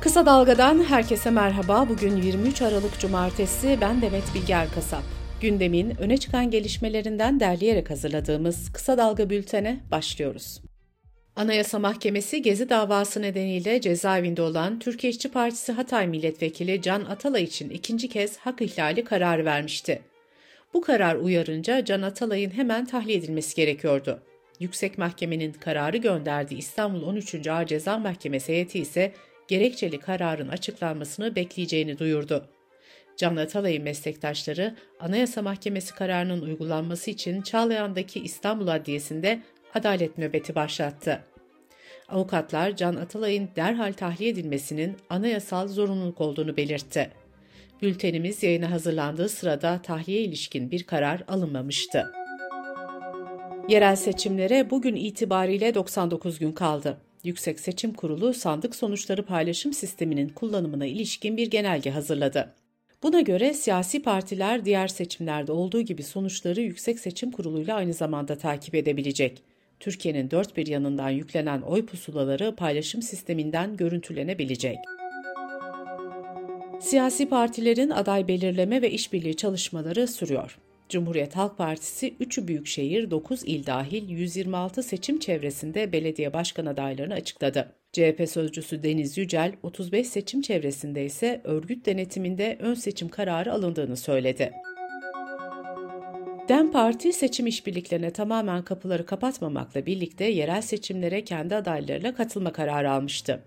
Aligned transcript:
Kısa 0.00 0.26
Dalga'dan 0.26 0.84
herkese 0.84 1.30
merhaba. 1.30 1.88
Bugün 1.88 2.16
23 2.16 2.62
Aralık 2.62 2.98
Cumartesi. 3.00 3.78
Ben 3.80 4.02
Demet 4.02 4.34
Bilger 4.34 4.66
Kasap. 4.74 5.02
Gündemin 5.40 5.96
öne 6.00 6.16
çıkan 6.16 6.50
gelişmelerinden 6.50 7.40
derleyerek 7.40 7.90
hazırladığımız 7.90 8.72
Kısa 8.72 8.98
Dalga 8.98 9.30
bültene 9.30 9.80
başlıyoruz. 9.90 10.60
Anayasa 11.36 11.78
Mahkemesi 11.78 12.42
Gezi 12.42 12.68
davası 12.68 13.22
nedeniyle 13.22 13.80
cezaevinde 13.80 14.42
olan 14.42 14.78
Türkiye 14.78 15.10
İşçi 15.10 15.30
Partisi 15.30 15.72
Hatay 15.72 16.06
Milletvekili 16.06 16.82
Can 16.82 17.00
Atalay 17.00 17.42
için 17.42 17.70
ikinci 17.70 18.08
kez 18.08 18.36
hak 18.36 18.62
ihlali 18.62 19.04
kararı 19.04 19.44
vermişti. 19.44 20.02
Bu 20.74 20.80
karar 20.80 21.16
uyarınca 21.16 21.84
Can 21.84 22.02
Atalay'ın 22.02 22.50
hemen 22.50 22.86
tahliye 22.86 23.18
edilmesi 23.18 23.56
gerekiyordu. 23.56 24.22
Yüksek 24.60 24.98
Mahkemenin 24.98 25.52
kararı 25.52 25.96
gönderdiği 25.96 26.58
İstanbul 26.58 27.02
13. 27.02 27.46
Ağır 27.46 27.66
Ceza 27.66 27.98
Mahkemesi 27.98 28.52
heyeti 28.52 28.78
ise 28.78 29.12
gerekçeli 29.50 29.98
kararın 29.98 30.48
açıklanmasını 30.48 31.36
bekleyeceğini 31.36 31.98
duyurdu. 31.98 32.48
Can 33.16 33.36
Atalay'ın 33.36 33.82
meslektaşları 33.82 34.76
Anayasa 35.00 35.42
Mahkemesi 35.42 35.94
kararının 35.94 36.42
uygulanması 36.42 37.10
için 37.10 37.42
Çağlayan'daki 37.42 38.20
İstanbul 38.20 38.68
Adliyesi'nde 38.68 39.42
adalet 39.74 40.18
nöbeti 40.18 40.54
başlattı. 40.54 41.24
Avukatlar 42.08 42.76
Can 42.76 42.94
Atalay'ın 42.94 43.48
derhal 43.56 43.92
tahliye 43.92 44.30
edilmesinin 44.30 44.96
anayasal 45.08 45.68
zorunluluk 45.68 46.20
olduğunu 46.20 46.56
belirtti. 46.56 47.10
Bültenimiz 47.82 48.42
yayına 48.42 48.70
hazırlandığı 48.70 49.28
sırada 49.28 49.82
tahliye 49.82 50.20
ilişkin 50.20 50.70
bir 50.70 50.82
karar 50.82 51.22
alınmamıştı. 51.28 52.12
Yerel 53.68 53.96
seçimlere 53.96 54.70
bugün 54.70 54.94
itibariyle 54.96 55.74
99 55.74 56.38
gün 56.38 56.52
kaldı. 56.52 57.09
Yüksek 57.24 57.60
Seçim 57.60 57.92
Kurulu 57.92 58.34
sandık 58.34 58.76
sonuçları 58.76 59.22
paylaşım 59.22 59.72
sisteminin 59.72 60.28
kullanımına 60.28 60.86
ilişkin 60.86 61.36
bir 61.36 61.50
genelge 61.50 61.90
hazırladı. 61.90 62.54
Buna 63.02 63.20
göre 63.20 63.54
siyasi 63.54 64.02
partiler 64.02 64.64
diğer 64.64 64.88
seçimlerde 64.88 65.52
olduğu 65.52 65.80
gibi 65.80 66.02
sonuçları 66.02 66.60
Yüksek 66.60 66.98
Seçim 66.98 67.30
Kurulu 67.30 67.60
ile 67.60 67.74
aynı 67.74 67.94
zamanda 67.94 68.38
takip 68.38 68.74
edebilecek. 68.74 69.42
Türkiye'nin 69.80 70.30
dört 70.30 70.56
bir 70.56 70.66
yanından 70.66 71.10
yüklenen 71.10 71.60
oy 71.60 71.86
pusulaları 71.86 72.56
paylaşım 72.56 73.02
sisteminden 73.02 73.76
görüntülenebilecek. 73.76 74.78
Siyasi 76.80 77.28
partilerin 77.28 77.90
aday 77.90 78.28
belirleme 78.28 78.82
ve 78.82 78.90
işbirliği 78.90 79.36
çalışmaları 79.36 80.08
sürüyor. 80.08 80.58
Cumhuriyet 80.90 81.36
Halk 81.36 81.58
Partisi 81.58 82.14
3'ü 82.20 82.48
büyükşehir, 82.48 83.10
9 83.10 83.42
il 83.44 83.66
dahil 83.66 84.08
126 84.08 84.82
seçim 84.82 85.18
çevresinde 85.18 85.92
belediye 85.92 86.32
başkan 86.32 86.66
adaylarını 86.66 87.14
açıkladı. 87.14 87.72
CHP 87.92 88.28
sözcüsü 88.28 88.82
Deniz 88.82 89.18
Yücel, 89.18 89.52
35 89.62 90.06
seçim 90.06 90.42
çevresinde 90.42 91.04
ise 91.04 91.40
örgüt 91.44 91.86
denetiminde 91.86 92.56
ön 92.60 92.74
seçim 92.74 93.08
kararı 93.08 93.52
alındığını 93.52 93.96
söyledi. 93.96 94.52
DEM 96.48 96.72
Parti 96.72 97.12
seçim 97.12 97.46
işbirliklerine 97.46 98.10
tamamen 98.10 98.62
kapıları 98.64 99.06
kapatmamakla 99.06 99.86
birlikte 99.86 100.24
yerel 100.24 100.62
seçimlere 100.62 101.24
kendi 101.24 101.56
adaylarıyla 101.56 102.14
katılma 102.14 102.52
kararı 102.52 102.90
almıştı. 102.90 103.42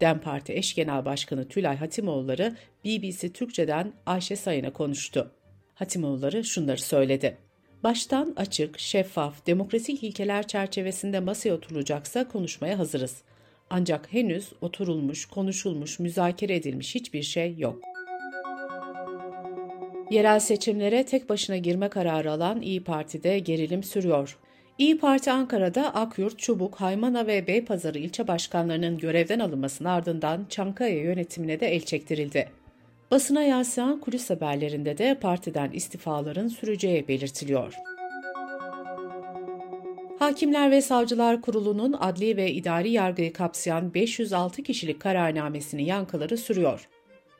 DEM 0.00 0.20
Parti 0.20 0.52
eş 0.52 0.74
genel 0.74 1.04
başkanı 1.04 1.48
Tülay 1.48 1.76
Hatimoğulları 1.76 2.56
BBC 2.84 3.32
Türkçe'den 3.32 3.92
Ayşe 4.06 4.36
Sayın'a 4.36 4.72
konuştu. 4.72 5.32
Hatimoğulları 5.80 6.44
şunları 6.44 6.80
söyledi. 6.80 7.36
Baştan 7.84 8.32
açık, 8.36 8.78
şeffaf, 8.78 9.46
demokratik 9.46 10.04
ilkeler 10.04 10.46
çerçevesinde 10.46 11.20
masaya 11.20 11.54
oturulacaksa 11.54 12.28
konuşmaya 12.28 12.78
hazırız. 12.78 13.22
Ancak 13.70 14.12
henüz 14.12 14.52
oturulmuş, 14.60 15.26
konuşulmuş, 15.26 15.98
müzakere 15.98 16.54
edilmiş 16.54 16.94
hiçbir 16.94 17.22
şey 17.22 17.58
yok. 17.58 17.82
Yerel 20.10 20.40
seçimlere 20.40 21.04
tek 21.04 21.28
başına 21.28 21.56
girme 21.56 21.88
kararı 21.88 22.32
alan 22.32 22.62
İyi 22.62 22.84
Parti'de 22.84 23.38
gerilim 23.38 23.82
sürüyor. 23.82 24.38
İyi 24.78 24.98
Parti 24.98 25.32
Ankara'da 25.32 25.94
Akyurt, 25.94 26.38
Çubuk, 26.38 26.74
Haymana 26.74 27.26
ve 27.26 27.46
Beypazarı 27.46 27.98
ilçe 27.98 28.28
başkanlarının 28.28 28.98
görevden 28.98 29.38
alınmasının 29.38 29.88
ardından 29.88 30.46
Çankaya 30.48 31.02
yönetimine 31.02 31.60
de 31.60 31.74
el 31.74 31.80
çektirildi. 31.80 32.59
Basına 33.10 33.42
yansıyan 33.42 34.00
kulis 34.00 34.30
haberlerinde 34.30 34.98
de 34.98 35.18
partiden 35.20 35.70
istifaların 35.70 36.48
süreceği 36.48 37.08
belirtiliyor. 37.08 37.74
Hakimler 40.18 40.70
ve 40.70 40.80
Savcılar 40.80 41.42
Kurulu'nun 41.42 41.92
adli 41.92 42.36
ve 42.36 42.52
idari 42.52 42.90
yargıyı 42.90 43.32
kapsayan 43.32 43.94
506 43.94 44.62
kişilik 44.62 45.00
kararnamesinin 45.00 45.82
yankıları 45.82 46.36
sürüyor. 46.36 46.88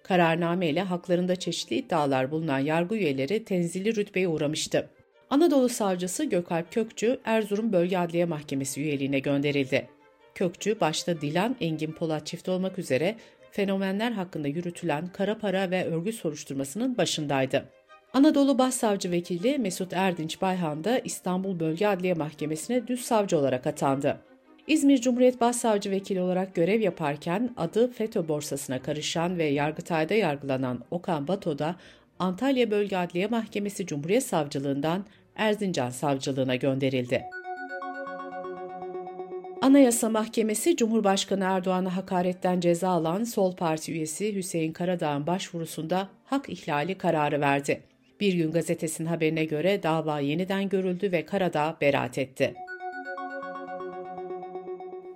Kararname 0.02 0.68
ile 0.68 0.82
haklarında 0.82 1.36
çeşitli 1.36 1.76
iddialar 1.76 2.30
bulunan 2.30 2.58
yargı 2.58 2.94
üyeleri 2.94 3.44
tenzili 3.44 3.96
rütbeye 3.96 4.28
uğramıştı. 4.28 4.90
Anadolu 5.30 5.68
Savcısı 5.68 6.24
Gökalp 6.24 6.72
Kökçü, 6.72 7.20
Erzurum 7.24 7.72
Bölge 7.72 7.98
Adliye 7.98 8.24
Mahkemesi 8.24 8.80
üyeliğine 8.80 9.18
gönderildi. 9.18 9.88
Kökçü, 10.34 10.80
başta 10.80 11.20
Dilan 11.20 11.56
Engin 11.60 11.92
Polat 11.92 12.26
çift 12.26 12.48
olmak 12.48 12.78
üzere 12.78 13.16
fenomenler 13.50 14.12
hakkında 14.12 14.48
yürütülen 14.48 15.06
kara 15.06 15.38
para 15.38 15.70
ve 15.70 15.84
örgü 15.84 16.12
soruşturmasının 16.12 16.98
başındaydı. 16.98 17.64
Anadolu 18.12 18.58
Başsavcı 18.58 19.10
Vekili 19.10 19.58
Mesut 19.58 19.92
Erdinç 19.92 20.40
Bayhan 20.40 20.84
da 20.84 20.98
İstanbul 20.98 21.60
Bölge 21.60 21.86
Adliye 21.86 22.14
Mahkemesi'ne 22.14 22.86
düz 22.86 23.00
savcı 23.00 23.38
olarak 23.38 23.66
atandı. 23.66 24.20
İzmir 24.66 25.00
Cumhuriyet 25.00 25.40
Başsavcı 25.40 25.90
Vekili 25.90 26.20
olarak 26.20 26.54
görev 26.54 26.80
yaparken 26.80 27.50
adı 27.56 27.92
FETÖ 27.92 28.28
borsasına 28.28 28.82
karışan 28.82 29.38
ve 29.38 29.44
Yargıtay'da 29.44 30.14
yargılanan 30.14 30.84
Okan 30.90 31.28
Bato 31.28 31.58
da 31.58 31.76
Antalya 32.18 32.70
Bölge 32.70 32.96
Adliye 32.96 33.26
Mahkemesi 33.26 33.86
Cumhuriyet 33.86 34.24
Savcılığından 34.24 35.04
Erzincan 35.36 35.90
Savcılığına 35.90 36.56
gönderildi. 36.56 37.22
Anayasa 39.70 40.08
Mahkemesi 40.08 40.76
Cumhurbaşkanı 40.76 41.44
Erdoğan'a 41.44 41.96
hakaretten 41.96 42.60
ceza 42.60 42.88
alan 42.88 43.24
Sol 43.24 43.56
Parti 43.56 43.92
üyesi 43.92 44.34
Hüseyin 44.34 44.72
Karadağ'ın 44.72 45.26
başvurusunda 45.26 46.08
hak 46.24 46.48
ihlali 46.48 46.98
kararı 46.98 47.40
verdi. 47.40 47.80
Bir 48.20 48.34
Gün 48.34 48.52
Gazetesi'nin 48.52 49.08
haberine 49.08 49.44
göre 49.44 49.82
dava 49.82 50.20
yeniden 50.20 50.68
görüldü 50.68 51.12
ve 51.12 51.24
Karadağ 51.24 51.76
beraat 51.80 52.18
etti. 52.18 52.54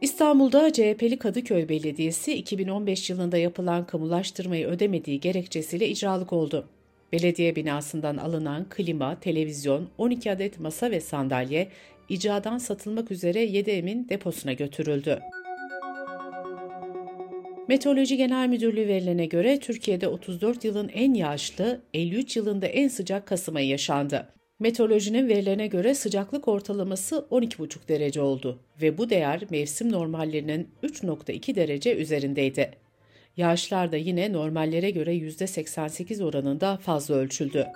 İstanbul'da 0.01 0.73
CHP'li 0.73 1.19
Kadıköy 1.19 1.69
Belediyesi 1.69 2.35
2015 2.35 3.11
yılında 3.11 3.37
yapılan 3.37 3.87
kamulaştırmayı 3.87 4.67
ödemediği 4.67 5.21
gerekçesiyle 5.21 5.89
icralık 5.89 6.33
oldu. 6.33 6.69
Belediye 7.13 7.57
binasından 7.57 8.17
alınan 8.17 8.67
klima, 8.69 9.21
televizyon, 9.21 9.89
12 9.99 10.33
adet 10.33 10.61
masa 10.61 10.91
ve 10.91 11.01
sandalye 11.01 11.69
icadan 12.09 12.59
satılmak 12.59 13.11
üzere 13.11 13.41
Yedem'in 13.41 14.09
deposuna 14.09 14.53
götürüldü. 14.53 15.21
Meteoroloji 17.69 18.17
Genel 18.17 18.49
Müdürlüğü 18.49 18.89
verilene 18.89 19.27
göre 19.27 19.59
Türkiye'de 19.59 20.09
34 20.09 20.65
yılın 20.65 20.89
en 20.89 21.15
yağışlı, 21.15 21.81
53 21.95 22.37
yılında 22.37 22.67
en 22.67 22.89
sıcak 22.89 23.27
Kasım 23.27 23.57
ayı 23.57 23.69
yaşandı. 23.69 24.29
Meteorolojinin 24.59 25.29
verilerine 25.29 25.67
göre 25.67 25.95
sıcaklık 25.95 26.49
ortalaması 26.49 27.27
12,5 27.31 27.89
derece 27.89 28.21
oldu 28.21 28.61
ve 28.83 28.99
bu 28.99 29.11
değer 29.11 29.41
mevsim 29.51 29.93
normallerinin 29.93 30.69
3,2 30.83 31.55
derece 31.55 31.97
üzerindeydi. 31.97 32.71
Yağışlar 33.37 33.93
da 33.93 33.97
yine 33.97 34.33
normallere 34.33 34.91
göre 34.91 35.17
%88 35.17 36.25
oranında 36.25 36.77
fazla 36.77 37.15
ölçüldü. 37.15 37.67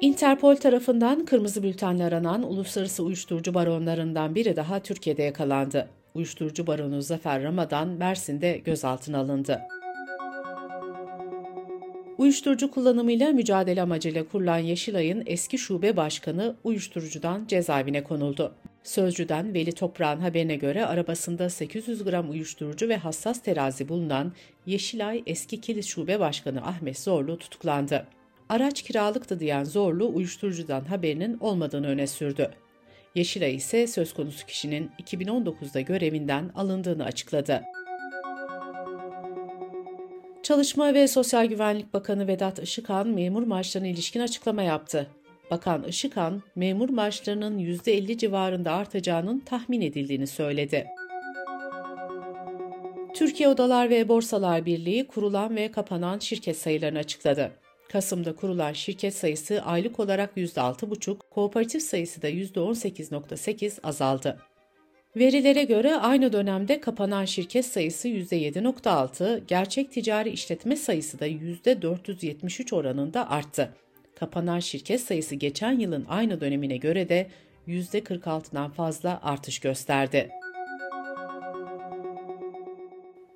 Interpol 0.00 0.56
tarafından 0.56 1.24
kırmızı 1.24 1.62
bültenle 1.62 2.04
aranan 2.04 2.42
uluslararası 2.42 3.02
uyuşturucu 3.02 3.54
baronlarından 3.54 4.34
biri 4.34 4.56
daha 4.56 4.80
Türkiye'de 4.80 5.22
yakalandı. 5.22 5.88
Uyuşturucu 6.14 6.66
baronu 6.66 7.02
Zafer 7.02 7.42
Ramadan 7.42 7.88
Mersin'de 7.88 8.58
gözaltına 8.58 9.18
alındı. 9.18 9.60
Uyuşturucu 12.18 12.70
kullanımıyla 12.70 13.32
mücadele 13.32 13.82
amacıyla 13.82 14.28
kurulan 14.28 14.58
Yeşilay'ın 14.58 15.22
eski 15.26 15.58
şube 15.58 15.96
başkanı 15.96 16.56
uyuşturucudan 16.64 17.46
cezaevine 17.46 18.04
konuldu. 18.04 18.54
Sözcü'den 18.82 19.54
Veli 19.54 19.72
Toprağ'ın 19.72 20.20
haberine 20.20 20.56
göre 20.56 20.86
arabasında 20.86 21.50
800 21.50 22.04
gram 22.04 22.30
uyuşturucu 22.30 22.88
ve 22.88 22.96
hassas 22.96 23.42
terazi 23.42 23.88
bulunan 23.88 24.32
Yeşilay 24.66 25.22
eski 25.26 25.60
kilis 25.60 25.86
şube 25.86 26.20
başkanı 26.20 26.66
Ahmet 26.66 26.98
Zorlu 26.98 27.38
tutuklandı. 27.38 28.06
Araç 28.48 28.82
kiralıktı 28.82 29.40
diyen 29.40 29.64
Zorlu 29.64 30.14
uyuşturucudan 30.14 30.84
haberinin 30.84 31.38
olmadığını 31.38 31.86
öne 31.86 32.06
sürdü. 32.06 32.50
Yeşilay 33.14 33.54
ise 33.54 33.86
söz 33.86 34.14
konusu 34.14 34.46
kişinin 34.46 34.90
2019'da 35.02 35.80
görevinden 35.80 36.50
alındığını 36.54 37.04
açıkladı. 37.04 37.62
Çalışma 40.42 40.94
ve 40.94 41.08
Sosyal 41.08 41.46
Güvenlik 41.46 41.94
Bakanı 41.94 42.26
Vedat 42.26 42.58
Işıkhan 42.58 43.08
memur 43.08 43.42
maaşlarına 43.42 43.88
ilişkin 43.88 44.20
açıklama 44.20 44.62
yaptı. 44.62 45.06
Bakan 45.50 45.84
Işıkhan, 45.84 46.42
memur 46.56 46.88
maaşlarının 46.88 47.58
%50 47.58 48.18
civarında 48.18 48.72
artacağının 48.72 49.40
tahmin 49.40 49.80
edildiğini 49.80 50.26
söyledi. 50.26 50.86
Türkiye 53.14 53.48
Odalar 53.48 53.90
ve 53.90 54.08
Borsalar 54.08 54.66
Birliği 54.66 55.06
kurulan 55.06 55.56
ve 55.56 55.70
kapanan 55.70 56.18
şirket 56.18 56.56
sayılarını 56.56 56.98
açıkladı. 56.98 57.63
Kasım'da 57.88 58.36
kurulan 58.36 58.72
şirket 58.72 59.14
sayısı 59.14 59.62
aylık 59.62 60.00
olarak 60.00 60.36
%6,5, 60.36 61.18
kooperatif 61.30 61.82
sayısı 61.82 62.22
da 62.22 62.30
%18,8 62.30 63.80
azaldı. 63.82 64.38
Verilere 65.16 65.64
göre 65.64 65.94
aynı 65.96 66.32
dönemde 66.32 66.80
kapanan 66.80 67.24
şirket 67.24 67.66
sayısı 67.66 68.08
%7,6, 68.08 69.40
gerçek 69.46 69.92
ticari 69.92 70.30
işletme 70.30 70.76
sayısı 70.76 71.20
da 71.20 71.26
%473 71.26 72.74
oranında 72.74 73.30
arttı. 73.30 73.74
Kapanan 74.14 74.60
şirket 74.60 75.00
sayısı 75.00 75.34
geçen 75.34 75.78
yılın 75.78 76.06
aynı 76.08 76.40
dönemine 76.40 76.76
göre 76.76 77.08
de 77.08 77.26
%46'dan 77.68 78.70
fazla 78.70 79.20
artış 79.22 79.58
gösterdi. 79.58 80.30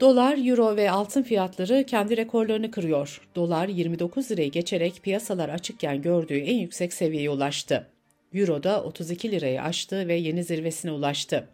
Dolar, 0.00 0.38
euro 0.46 0.76
ve 0.76 0.90
altın 0.90 1.22
fiyatları 1.22 1.84
kendi 1.84 2.16
rekorlarını 2.16 2.70
kırıyor. 2.70 3.20
Dolar 3.34 3.68
29 3.68 4.30
lirayı 4.30 4.50
geçerek 4.50 5.02
piyasalar 5.02 5.48
açıkken 5.48 6.02
gördüğü 6.02 6.38
en 6.38 6.56
yüksek 6.56 6.92
seviyeye 6.92 7.30
ulaştı. 7.30 7.86
Euro 8.34 8.62
da 8.62 8.82
32 8.84 9.30
lirayı 9.30 9.62
aştı 9.62 10.08
ve 10.08 10.14
yeni 10.14 10.44
zirvesine 10.44 10.92
ulaştı. 10.92 11.48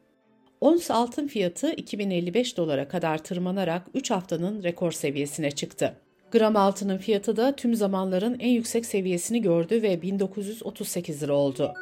Ons 0.60 0.90
altın 0.90 1.26
fiyatı 1.26 1.72
2055 1.72 2.56
dolara 2.56 2.88
kadar 2.88 3.24
tırmanarak 3.24 3.82
3 3.94 4.10
haftanın 4.10 4.62
rekor 4.62 4.92
seviyesine 4.92 5.50
çıktı. 5.50 5.96
Gram 6.30 6.56
altının 6.56 6.98
fiyatı 6.98 7.36
da 7.36 7.56
tüm 7.56 7.74
zamanların 7.74 8.36
en 8.40 8.50
yüksek 8.50 8.86
seviyesini 8.86 9.42
gördü 9.42 9.82
ve 9.82 10.02
1938 10.02 11.22
lira 11.22 11.34
oldu. 11.34 11.74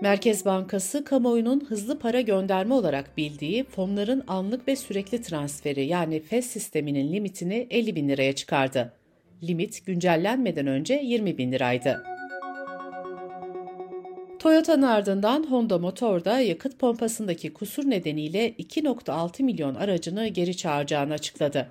Merkez 0.00 0.44
Bankası 0.44 1.04
kamuoyunun 1.04 1.64
hızlı 1.68 1.98
para 1.98 2.20
gönderme 2.20 2.74
olarak 2.74 3.16
bildiği 3.16 3.64
fonların 3.64 4.24
anlık 4.26 4.68
ve 4.68 4.76
sürekli 4.76 5.22
transferi 5.22 5.86
yani 5.86 6.20
FES 6.20 6.46
sisteminin 6.46 7.12
limitini 7.12 7.66
50 7.70 7.96
bin 7.96 8.08
liraya 8.08 8.32
çıkardı. 8.32 8.92
Limit 9.42 9.86
güncellenmeden 9.86 10.66
önce 10.66 10.94
20 10.94 11.38
bin 11.38 11.52
liraydı. 11.52 12.04
Toyota'nın 14.38 14.82
ardından 14.82 15.50
Honda 15.50 15.78
Motor 15.78 16.24
da 16.24 16.40
yakıt 16.40 16.78
pompasındaki 16.78 17.52
kusur 17.52 17.90
nedeniyle 17.90 18.50
2.6 18.50 19.42
milyon 19.42 19.74
aracını 19.74 20.28
geri 20.28 20.56
çağıracağını 20.56 21.12
açıkladı. 21.12 21.68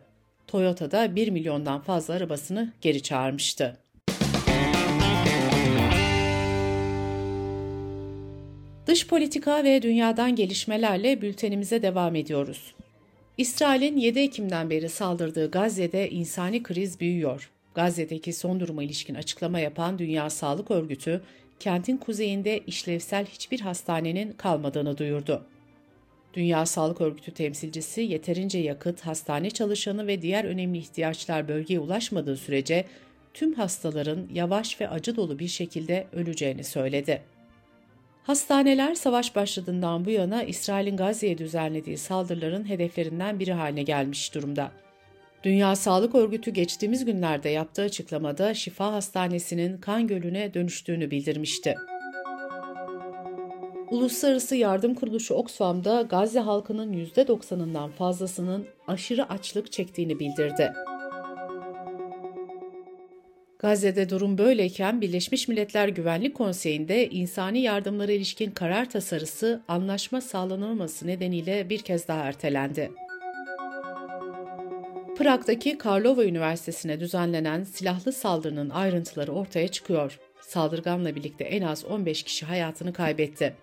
Toyota 0.48 0.92
da 0.92 1.16
1 1.16 1.28
milyondan 1.30 1.81
fazla 1.81 2.14
arabasını 2.14 2.74
geri 2.81 3.04
çağırmıştı. 3.04 3.82
Dış 8.88 9.07
politika 9.07 9.63
ve 9.63 9.81
dünyadan 9.81 10.35
gelişmelerle 10.35 11.21
bültenimize 11.21 11.81
devam 11.81 12.15
ediyoruz. 12.15 12.74
İsrail'in 13.38 13.97
7 13.97 14.19
Ekim'den 14.19 14.69
beri 14.69 14.89
saldırdığı 14.89 15.51
Gazze'de 15.51 16.09
insani 16.09 16.63
kriz 16.63 17.00
büyüyor. 17.00 17.51
Gazze'deki 17.75 18.33
son 18.33 18.59
duruma 18.59 18.83
ilişkin 18.83 19.15
açıklama 19.15 19.59
yapan 19.59 20.00
Dünya 20.00 20.30
Sağlık 20.30 20.71
Örgütü, 20.71 21.21
kentin 21.59 21.97
kuzeyinde 21.97 22.59
işlevsel 22.68 23.25
hiçbir 23.25 23.59
hastanenin 23.59 24.31
kalmadığını 24.31 24.97
duyurdu. 24.97 25.45
Dünya 26.33 26.65
Sağlık 26.65 27.01
Örgütü 27.01 27.31
temsilcisi 27.31 28.01
yeterince 28.01 28.59
yakıt, 28.59 29.01
hastane 29.01 29.50
çalışanı 29.50 30.07
ve 30.07 30.21
diğer 30.21 30.45
önemli 30.45 30.77
ihtiyaçlar 30.77 31.47
bölgeye 31.47 31.79
ulaşmadığı 31.79 32.38
sürece 32.38 32.86
tüm 33.33 33.53
hastaların 33.53 34.27
yavaş 34.33 34.81
ve 34.81 34.89
acı 34.89 35.15
dolu 35.15 35.39
bir 35.39 35.47
şekilde 35.47 36.07
öleceğini 36.13 36.63
söyledi. 36.63 37.32
Hastaneler 38.24 38.96
savaş 38.96 39.36
başladığından 39.36 40.06
bu 40.06 40.10
yana 40.10 40.44
İsrail'in 40.44 40.98
Gazze'ye 40.98 41.38
düzenlediği 41.38 41.98
saldırıların 41.98 42.70
hedeflerinden 42.70 43.40
biri 43.40 43.54
haline 43.54 43.84
gelmiş 43.84 44.36
durumda. 44.36 44.72
Dünya 45.44 45.75
Sağlık 45.75 46.16
Örgütü 46.16 46.52
geçtiğimiz 46.52 47.06
günlerde 47.06 47.50
yaptığı 47.50 47.81
açıklamada 47.81 48.54
Şifa 48.54 48.94
Hastanesi'nin 48.94 49.78
kan 49.78 50.08
gölüne 50.08 50.54
dönüştüğünü 50.54 51.12
bildirmişti. 51.12 51.75
Uluslararası 53.92 54.56
Yardım 54.56 54.96
Kuruluşu 54.96 55.34
Oxfam'da 55.34 56.02
Gazze 56.02 56.40
halkının 56.40 56.94
%90'ından 56.94 57.92
fazlasının 57.92 58.66
aşırı 58.88 59.30
açlık 59.30 59.72
çektiğini 59.72 60.20
bildirdi. 60.20 60.74
Gazze'de 63.63 64.10
durum 64.10 64.38
böyleyken 64.38 65.01
Birleşmiş 65.01 65.48
Milletler 65.48 65.88
Güvenlik 65.88 66.36
Konseyi'nde 66.36 67.10
insani 67.10 67.60
yardımlara 67.60 68.12
ilişkin 68.12 68.51
karar 68.51 68.89
tasarısı 68.89 69.62
anlaşma 69.68 70.21
sağlanamaması 70.21 71.07
nedeniyle 71.07 71.69
bir 71.69 71.80
kez 71.80 72.07
daha 72.07 72.19
ertelendi. 72.19 72.92
Prag'daki 75.18 75.77
Karlova 75.77 76.24
Üniversitesi'ne 76.24 77.00
düzenlenen 77.00 77.63
silahlı 77.63 78.13
saldırının 78.13 78.69
ayrıntıları 78.69 79.31
ortaya 79.31 79.68
çıkıyor. 79.68 80.19
Saldırganla 80.42 81.15
birlikte 81.15 81.44
en 81.44 81.62
az 81.62 81.86
15 81.86 82.24
kişi 82.24 82.45
hayatını 82.45 82.94
kaybetti. 82.94 83.54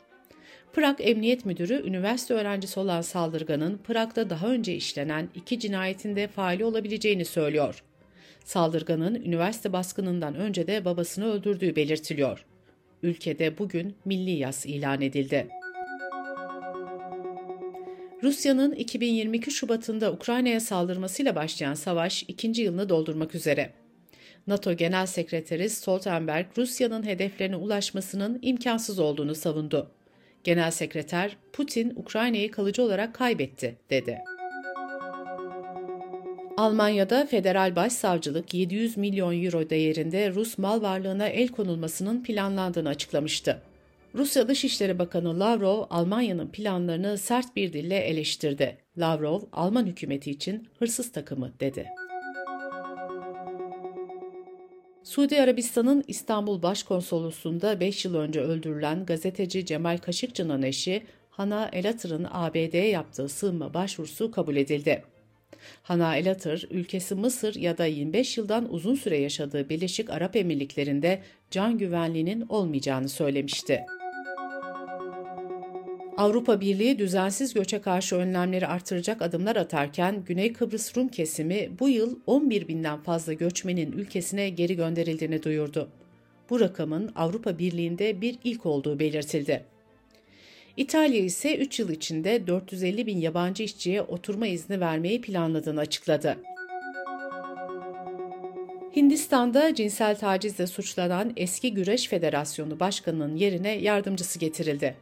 Prag 0.72 0.96
Emniyet 0.98 1.44
Müdürü, 1.44 1.88
üniversite 1.88 2.34
öğrencisi 2.34 2.80
olan 2.80 3.00
saldırganın 3.00 3.78
Prag'da 3.78 4.30
daha 4.30 4.48
önce 4.48 4.74
işlenen 4.74 5.28
iki 5.34 5.60
cinayetinde 5.60 6.28
faili 6.28 6.64
olabileceğini 6.64 7.24
söylüyor. 7.24 7.82
Saldırganın 8.44 9.14
üniversite 9.14 9.72
baskınından 9.72 10.34
önce 10.34 10.66
de 10.66 10.84
babasını 10.84 11.32
öldürdüğü 11.32 11.76
belirtiliyor. 11.76 12.44
Ülkede 13.02 13.58
bugün 13.58 13.94
milli 14.04 14.30
yas 14.30 14.66
ilan 14.66 15.00
edildi. 15.00 15.48
Rusya'nın 18.22 18.72
2022 18.72 19.50
Şubat'ında 19.50 20.12
Ukrayna'ya 20.12 20.60
saldırmasıyla 20.60 21.36
başlayan 21.36 21.74
savaş 21.74 22.22
ikinci 22.28 22.62
yılını 22.62 22.88
doldurmak 22.88 23.34
üzere. 23.34 23.72
NATO 24.46 24.72
Genel 24.72 25.06
Sekreteri 25.06 25.70
Stoltenberg, 25.70 26.46
Rusya'nın 26.58 27.06
hedeflerine 27.06 27.56
ulaşmasının 27.56 28.38
imkansız 28.42 28.98
olduğunu 28.98 29.34
savundu. 29.34 29.90
Genel 30.44 30.70
Sekreter, 30.70 31.36
Putin 31.52 31.92
Ukrayna'yı 31.96 32.50
kalıcı 32.50 32.82
olarak 32.82 33.14
kaybetti, 33.14 33.76
dedi. 33.90 34.18
Almanya'da 36.60 37.26
federal 37.26 37.76
başsavcılık 37.76 38.54
700 38.54 38.96
milyon 38.96 39.44
euro 39.44 39.70
değerinde 39.70 40.34
Rus 40.34 40.58
mal 40.58 40.82
varlığına 40.82 41.28
el 41.28 41.48
konulmasının 41.48 42.22
planlandığını 42.22 42.88
açıklamıştı. 42.88 43.62
Rusya 44.14 44.48
Dışişleri 44.48 44.98
Bakanı 44.98 45.40
Lavrov, 45.40 45.84
Almanya'nın 45.90 46.48
planlarını 46.48 47.18
sert 47.18 47.56
bir 47.56 47.72
dille 47.72 47.98
eleştirdi. 47.98 48.78
Lavrov, 48.98 49.40
Alman 49.52 49.86
hükümeti 49.86 50.30
için 50.30 50.68
hırsız 50.78 51.12
takımı 51.12 51.52
dedi. 51.60 51.88
Suudi 55.02 55.40
Arabistan'ın 55.40 56.04
İstanbul 56.08 56.62
Başkonsolosluğu'nda 56.62 57.80
5 57.80 58.04
yıl 58.04 58.14
önce 58.14 58.40
öldürülen 58.40 59.06
gazeteci 59.06 59.66
Cemal 59.66 59.98
Kaşıkçı'nın 59.98 60.62
eşi 60.62 61.02
Hana 61.30 61.68
Elatır'ın 61.72 62.26
ABD'ye 62.30 62.88
yaptığı 62.88 63.28
sığınma 63.28 63.74
başvurusu 63.74 64.30
kabul 64.30 64.56
edildi. 64.56 65.02
Hana 65.82 66.16
Elatır, 66.16 66.68
ülkesi 66.70 67.14
Mısır 67.14 67.54
ya 67.54 67.78
da 67.78 67.86
25 67.86 68.38
yıldan 68.38 68.72
uzun 68.72 68.94
süre 68.94 69.18
yaşadığı 69.18 69.68
Birleşik 69.68 70.10
Arap 70.10 70.36
Emirlikleri'nde 70.36 71.22
can 71.50 71.78
güvenliğinin 71.78 72.44
olmayacağını 72.48 73.08
söylemişti. 73.08 73.80
Avrupa 76.16 76.60
Birliği 76.60 76.98
düzensiz 76.98 77.54
göçe 77.54 77.80
karşı 77.80 78.16
önlemleri 78.16 78.66
artıracak 78.66 79.22
adımlar 79.22 79.56
atarken 79.56 80.24
Güney 80.26 80.52
Kıbrıs 80.52 80.96
Rum 80.96 81.08
kesimi 81.08 81.70
bu 81.80 81.88
yıl 81.88 82.18
11 82.26 82.68
binden 82.68 82.98
fazla 82.98 83.32
göçmenin 83.32 83.92
ülkesine 83.92 84.48
geri 84.48 84.76
gönderildiğini 84.76 85.42
duyurdu. 85.42 85.88
Bu 86.50 86.60
rakamın 86.60 87.12
Avrupa 87.16 87.58
Birliği'nde 87.58 88.20
bir 88.20 88.38
ilk 88.44 88.66
olduğu 88.66 88.98
belirtildi. 88.98 89.64
İtalya 90.76 91.20
ise 91.20 91.56
3 91.56 91.78
yıl 91.78 91.90
içinde 91.90 92.46
450 92.46 93.06
bin 93.06 93.18
yabancı 93.18 93.62
işçiye 93.62 94.02
oturma 94.02 94.46
izni 94.46 94.80
vermeyi 94.80 95.20
planladığını 95.20 95.80
açıkladı. 95.80 96.36
Hindistan'da 98.96 99.74
cinsel 99.74 100.16
tacizle 100.16 100.66
suçlanan 100.66 101.32
eski 101.36 101.74
Güreş 101.74 102.08
Federasyonu 102.08 102.80
Başkanı'nın 102.80 103.36
yerine 103.36 103.70
yardımcısı 103.70 104.38
getirildi. 104.38 104.96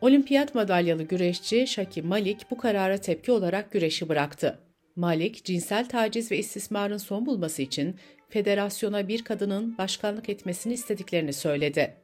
Olimpiyat 0.00 0.54
madalyalı 0.54 1.02
güreşçi 1.02 1.66
Shaki 1.66 2.02
Malik 2.02 2.50
bu 2.50 2.58
karara 2.58 2.98
tepki 2.98 3.32
olarak 3.32 3.72
güreşi 3.72 4.08
bıraktı. 4.08 4.58
Malik, 4.96 5.44
cinsel 5.44 5.88
taciz 5.88 6.30
ve 6.30 6.38
istismarın 6.38 6.96
son 6.96 7.26
bulması 7.26 7.62
için 7.62 7.96
federasyona 8.28 9.08
bir 9.08 9.24
kadının 9.24 9.78
başkanlık 9.78 10.28
etmesini 10.28 10.72
istediklerini 10.72 11.32
söyledi. 11.32 11.94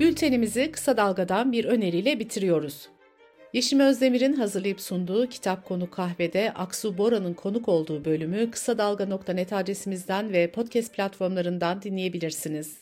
Bültenimizi 0.00 0.72
kısa 0.72 0.96
dalgadan 0.96 1.52
bir 1.52 1.64
öneriyle 1.64 2.18
bitiriyoruz. 2.20 2.88
Yeşim 3.52 3.80
Özdemir'in 3.80 4.32
hazırlayıp 4.32 4.80
sunduğu 4.80 5.26
Kitap 5.26 5.64
Konu 5.64 5.90
Kahve'de 5.90 6.52
Aksu 6.52 6.98
Bora'nın 6.98 7.34
konuk 7.34 7.68
olduğu 7.68 8.04
bölümü 8.04 8.50
kısa 8.50 8.78
dalga.net 8.78 9.52
adresimizden 9.52 10.32
ve 10.32 10.50
podcast 10.50 10.94
platformlarından 10.94 11.82
dinleyebilirsiniz. 11.82 12.78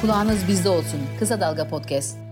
Kulağınız 0.00 0.48
bizde 0.48 0.68
olsun. 0.68 1.00
Kısa 1.18 1.40
Dalga 1.40 1.68
Podcast. 1.68 2.31